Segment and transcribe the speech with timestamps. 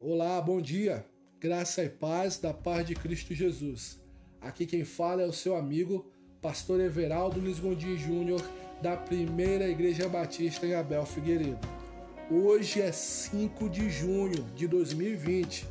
[0.00, 1.04] Olá, bom dia.
[1.40, 4.00] Graça e paz da paz de Cristo Jesus.
[4.40, 6.08] Aqui quem fala é o seu amigo,
[6.40, 8.40] pastor Everaldo Luiz Gondim Júnior,
[8.80, 11.58] da Primeira Igreja Batista em Abel Figueiredo.
[12.30, 15.66] Hoje é 5 de junho de 2020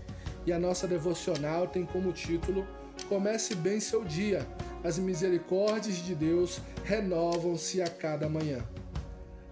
[0.46, 2.68] e a nossa devocional tem como título
[3.08, 4.46] Comece bem seu dia.
[4.84, 8.68] As misericórdias de Deus renovam-se a cada manhã.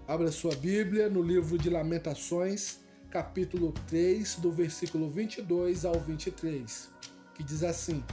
[0.06, 2.84] Abra sua Bíblia no livro de Lamentações,
[3.16, 6.90] capítulo 3, do versículo 22 ao 23,
[7.34, 8.04] que diz assim: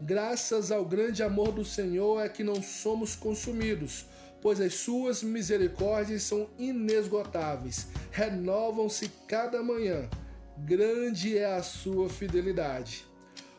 [0.00, 4.06] Graças ao grande amor do Senhor é que não somos consumidos,
[4.42, 10.10] pois as suas misericórdias são inesgotáveis, renovam-se cada manhã.
[10.58, 13.06] Grande é a sua fidelidade.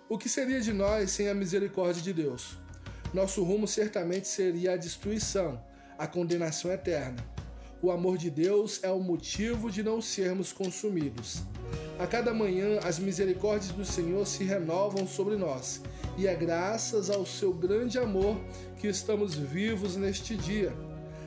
[0.09, 2.57] O que seria de nós sem a misericórdia de Deus?
[3.13, 5.63] Nosso rumo certamente seria a destruição,
[5.97, 7.34] a condenação eterna.
[7.85, 11.43] O amor de Deus é o motivo de não sermos consumidos.
[11.99, 15.83] A cada manhã, as misericórdias do Senhor se renovam sobre nós,
[16.17, 18.41] e é graças ao seu grande amor
[18.77, 20.73] que estamos vivos neste dia.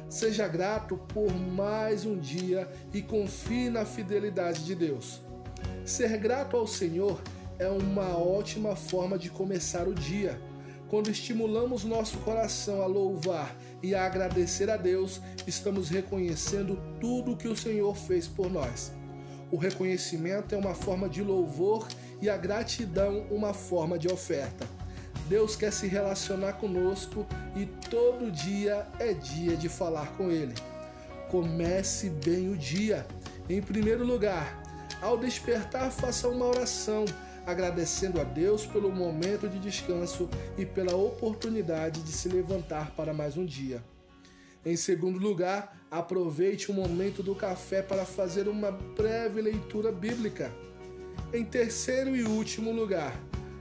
[0.08, 5.20] Seja grato por mais um dia e confie na fidelidade de Deus.
[5.84, 7.22] Ser grato ao Senhor
[7.56, 10.40] é uma ótima forma de começar o dia
[10.88, 17.48] quando estimulamos nosso coração a louvar e a agradecer a Deus, estamos reconhecendo tudo que
[17.48, 18.92] o Senhor fez por nós.
[19.50, 21.86] O reconhecimento é uma forma de louvor
[22.20, 24.66] e a gratidão uma forma de oferta.
[25.28, 30.54] Deus quer se relacionar conosco e todo dia é dia de falar com Ele.
[31.30, 33.06] Comece bem o dia.
[33.48, 34.62] Em primeiro lugar,
[35.02, 37.04] ao despertar, faça uma oração
[37.48, 43.38] agradecendo a Deus pelo momento de descanso e pela oportunidade de se levantar para mais
[43.38, 43.82] um dia.
[44.66, 50.52] Em segundo lugar, aproveite o momento do café para fazer uma breve leitura bíblica.
[51.32, 53.18] Em terceiro e último lugar,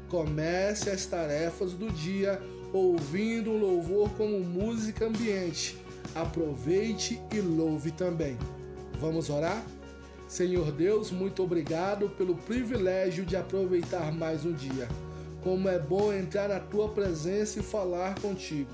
[0.10, 2.42] comece as tarefas do dia
[2.74, 5.78] ouvindo um louvor como música ambiente.
[6.14, 8.38] Aproveite e louve também.
[9.00, 9.64] Vamos orar?
[10.28, 14.90] Senhor Deus, muito obrigado pelo privilégio de aproveitar mais um dia.
[15.42, 18.72] Como é bom entrar na tua presença e falar contigo.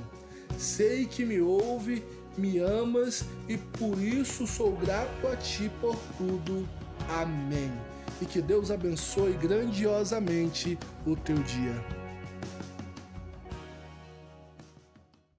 [0.58, 2.04] Sei que me ouve,
[2.36, 6.68] me amas e por isso sou grato a ti por tudo.
[7.08, 7.72] Amém.
[8.20, 12.03] E que Deus abençoe grandiosamente o teu dia.